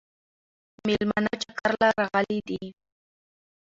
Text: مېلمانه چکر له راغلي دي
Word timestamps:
مېلمانه 0.87 1.33
چکر 1.41 1.71
له 1.81 1.87
راغلي 1.99 2.39
دي 2.47 2.63